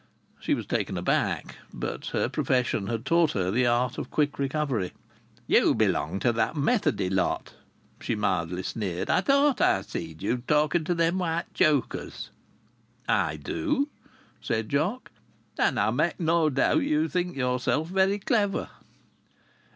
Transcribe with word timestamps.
She 0.39 0.55
was 0.55 0.65
taken 0.65 0.97
aback, 0.97 1.57
but 1.71 2.07
her 2.07 2.27
profession 2.27 2.87
had 2.87 3.05
taught 3.05 3.33
her 3.33 3.51
the 3.51 3.67
art 3.67 3.99
of 3.99 4.09
quick 4.09 4.39
recovery. 4.39 4.93
"You 5.45 5.75
belong 5.75 6.19
to 6.21 6.31
that 6.33 6.55
Methody 6.55 7.07
lot," 7.07 7.53
she 7.99 8.15
mildly 8.15 8.63
sneered. 8.63 9.11
"I 9.11 9.21
thought 9.21 9.61
I 9.61 9.83
seed 9.83 10.23
you 10.23 10.37
talking 10.47 10.85
to 10.85 10.95
them 10.95 11.19
white 11.19 11.53
chokers." 11.53 12.31
"I 13.07 13.35
do," 13.35 13.89
said 14.41 14.69
Jock. 14.69 15.11
"And 15.59 15.79
I 15.79 15.91
make 15.91 16.19
no 16.19 16.49
doubt 16.49 16.81
you 16.81 17.07
think 17.07 17.35
yourself 17.35 17.87
very 17.89 18.17
clever." 18.17 18.69